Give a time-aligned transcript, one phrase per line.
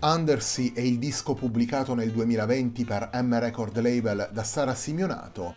[0.00, 5.56] Undersea è il disco pubblicato nel 2020 per M Record Label da Sara Simeonato.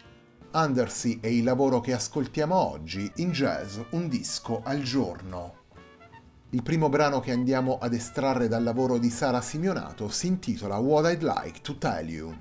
[0.53, 5.59] Undersea è il lavoro che ascoltiamo oggi in jazz, un disco al giorno.
[6.50, 11.12] Il primo brano che andiamo ad estrarre dal lavoro di Sara Simeonato si intitola What
[11.12, 12.35] I'd Like to Tell You.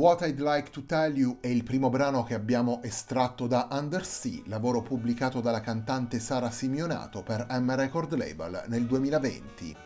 [0.00, 4.40] What I'd Like to Tell You è il primo brano che abbiamo estratto da Undersea,
[4.46, 9.76] lavoro pubblicato dalla cantante Sara Simionato per M Record Label nel 2020.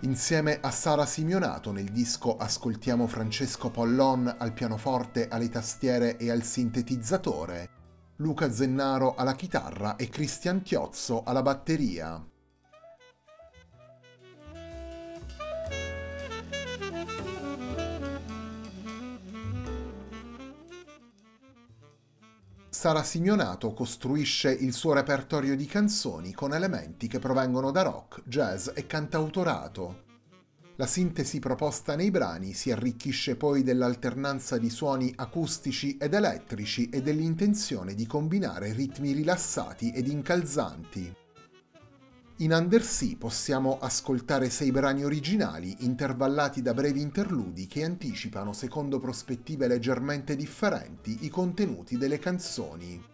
[0.00, 6.42] Insieme a Sara Simionato nel disco ascoltiamo Francesco Pollon al pianoforte, alle tastiere e al
[6.42, 7.68] sintetizzatore,
[8.16, 12.29] Luca Zennaro alla chitarra e Cristian Chiozzo alla batteria.
[22.80, 28.70] Sara Simionato costruisce il suo repertorio di canzoni con elementi che provengono da rock, jazz
[28.72, 30.04] e cantautorato.
[30.76, 37.02] La sintesi proposta nei brani si arricchisce poi dell'alternanza di suoni acustici ed elettrici e
[37.02, 41.19] dell'intenzione di combinare ritmi rilassati ed incalzanti.
[42.40, 49.68] In Undersea possiamo ascoltare sei brani originali intervallati da brevi interludi che anticipano, secondo prospettive
[49.68, 53.04] leggermente differenti, i contenuti delle canzoni.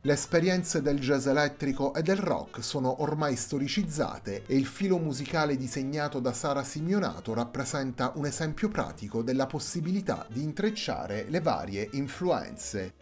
[0.00, 5.58] Le esperienze del jazz elettrico e del rock sono ormai storicizzate e il filo musicale
[5.58, 12.94] disegnato da Sara Simionato rappresenta un esempio pratico della possibilità di intrecciare le varie influenze,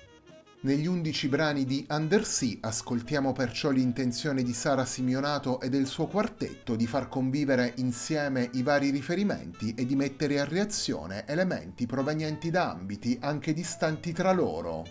[0.66, 6.74] negli undici brani di Undersea ascoltiamo perciò l'intenzione di Sara Simionato e del suo quartetto
[6.74, 12.72] di far convivere insieme i vari riferimenti e di mettere a reazione elementi provenienti da
[12.72, 14.84] ambiti anche distanti tra loro.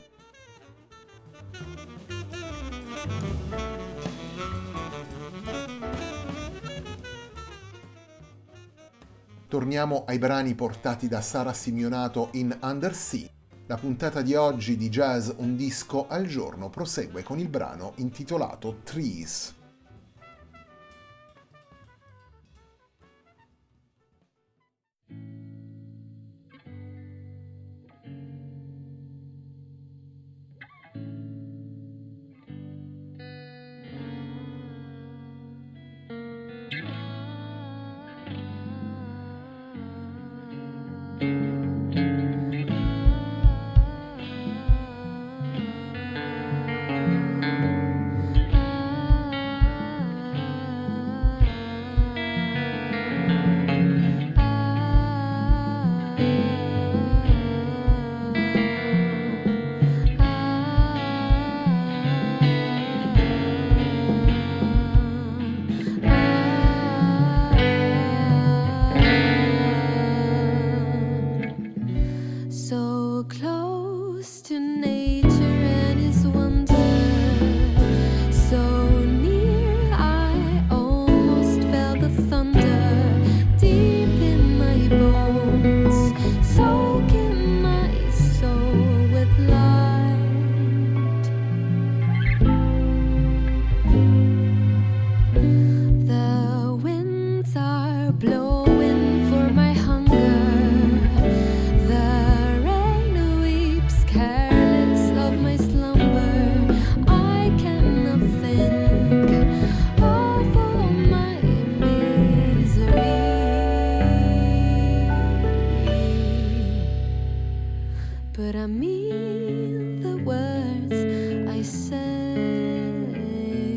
[9.50, 13.35] Torniamo ai brani portati da Sara Simionato in Undersea.
[13.68, 18.82] La puntata di oggi di Jazz Un disco al giorno prosegue con il brano intitolato
[18.84, 19.55] Trees.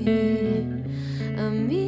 [0.09, 0.85] me,
[1.37, 1.88] a me.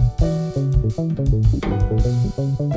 [0.95, 2.70] どんぐーんとどんぐーんとどんぐーんとどんぐーん。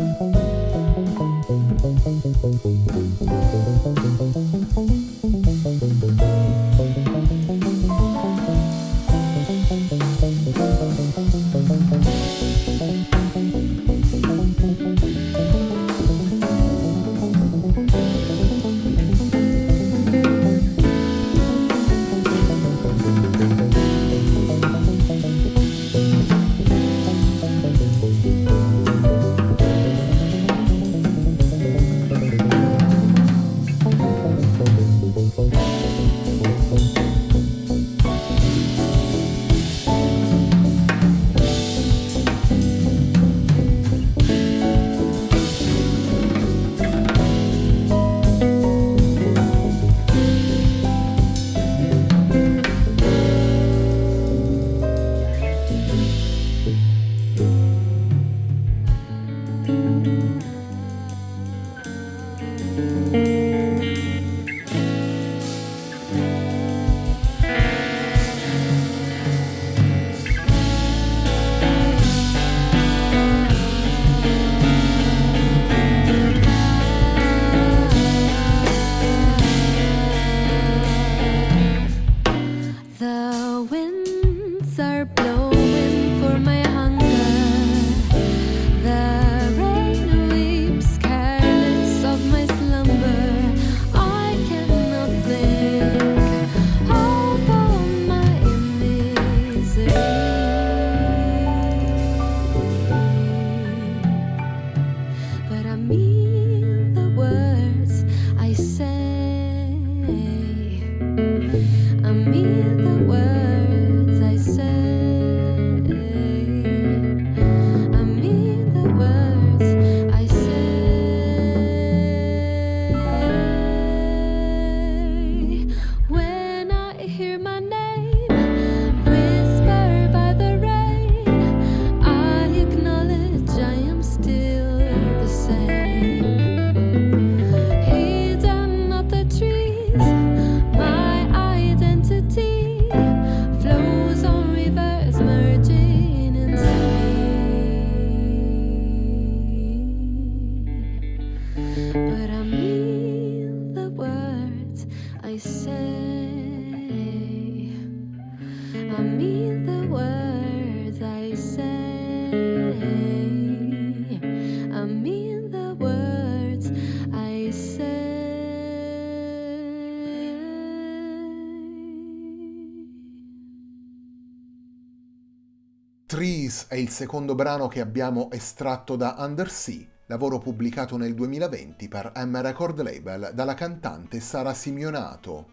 [176.74, 182.40] È il secondo brano che abbiamo estratto da Undersea, lavoro pubblicato nel 2020 per M
[182.40, 185.52] Record Label dalla cantante Sara Simionato.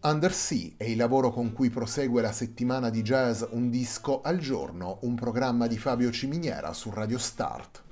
[0.00, 5.00] Undersea è il lavoro con cui prosegue la settimana di jazz Un disco al giorno,
[5.02, 7.84] un programma di Fabio Ciminiera su Radio Start.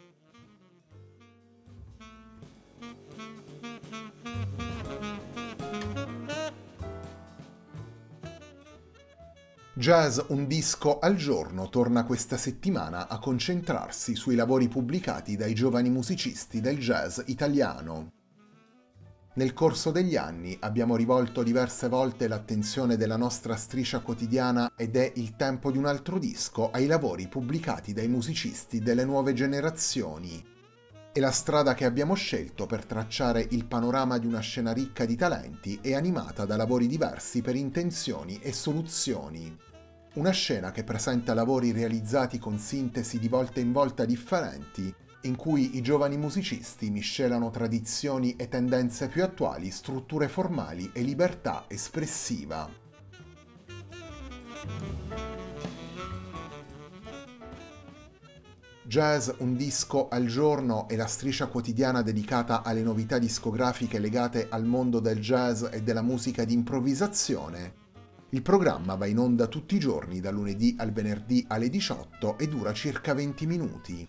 [9.79, 15.91] Jazz Un disco al giorno torna questa settimana a concentrarsi sui lavori pubblicati dai giovani
[15.91, 18.09] musicisti del jazz italiano.
[19.35, 25.13] Nel corso degli anni abbiamo rivolto diverse volte l'attenzione della nostra striscia quotidiana ed è
[25.17, 30.43] il tempo di un altro disco ai lavori pubblicati dai musicisti delle nuove generazioni.
[31.13, 35.17] E la strada che abbiamo scelto per tracciare il panorama di una scena ricca di
[35.17, 39.65] talenti è animata da lavori diversi per intenzioni e soluzioni.
[40.17, 44.93] Una scena che presenta lavori realizzati con sintesi di volta in volta differenti,
[45.23, 51.67] in cui i giovani musicisti miscelano tradizioni e tendenze più attuali, strutture formali e libertà
[51.69, 52.67] espressiva.
[58.85, 64.65] Jazz Un disco al giorno è la striscia quotidiana dedicata alle novità discografiche legate al
[64.65, 67.85] mondo del jazz e della musica di improvvisazione
[68.37, 72.47] il programma va in onda tutti i giorni da lunedì al venerdì alle 18 e
[72.49, 74.07] dura circa 20 minuti.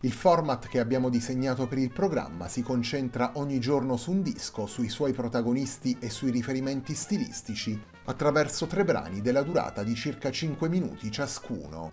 [0.00, 4.66] Il format che abbiamo disegnato per il programma si concentra ogni giorno su un disco,
[4.66, 10.68] sui suoi protagonisti e sui riferimenti stilistici, attraverso tre brani della durata di circa 5
[10.68, 11.92] minuti ciascuno.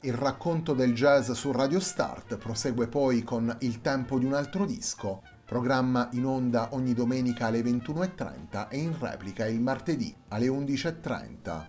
[0.00, 4.64] Il racconto del jazz su Radio Start prosegue poi con Il tempo di un altro
[4.64, 11.66] disco, Programma in onda ogni domenica alle 21.30 e in replica il martedì alle 11.30.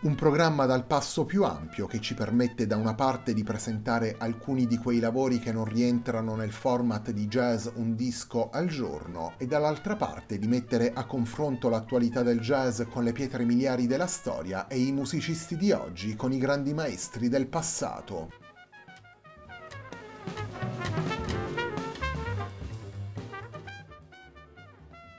[0.00, 4.66] Un programma dal passo più ampio che ci permette da una parte di presentare alcuni
[4.66, 9.46] di quei lavori che non rientrano nel format di jazz un disco al giorno e
[9.46, 14.66] dall'altra parte di mettere a confronto l'attualità del jazz con le pietre miliari della storia
[14.66, 18.30] e i musicisti di oggi con i grandi maestri del passato.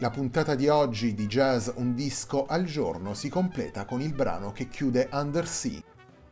[0.01, 4.51] La puntata di oggi di Jazz Un disco al giorno si completa con il brano
[4.51, 5.79] che chiude Undersea.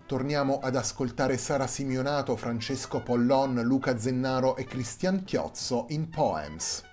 [0.07, 6.88] Torniamo ad ascoltare Sara Simionato, Francesco Pollon, Luca Zennaro e Cristian Chiozzo in Poems.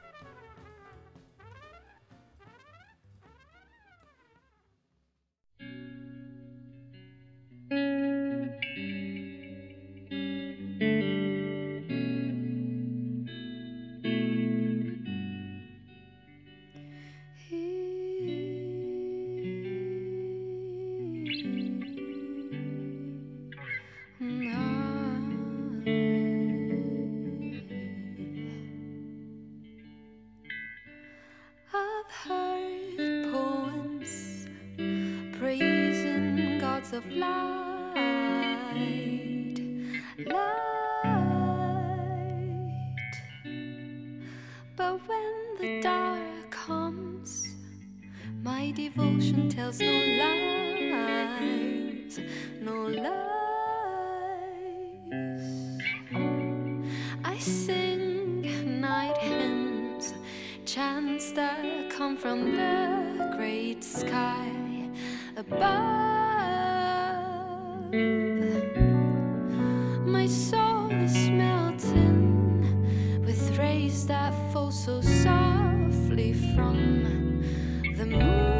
[36.97, 37.95] Of light,
[40.19, 40.63] light.
[44.75, 47.55] But when the dark comes,
[48.43, 50.16] my devotion tells no
[74.53, 77.43] fall so softly from
[77.97, 78.56] the moon.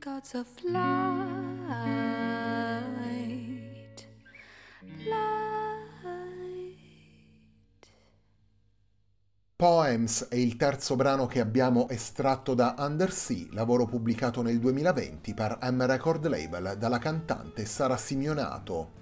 [0.00, 0.78] Gods of light.
[9.56, 15.58] Poems è il terzo brano che abbiamo estratto da Undersea, lavoro pubblicato nel 2020 per
[15.60, 18.96] M Record Label dalla cantante Sara Simeonato.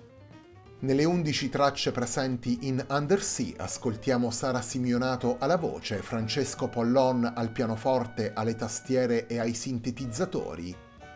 [0.80, 8.32] Nelle 11 tracce presenti in Undersea ascoltiamo Sara Simeonato alla voce, Francesco Pollon al pianoforte,
[8.34, 10.86] alle tastiere e ai sintetizzatori,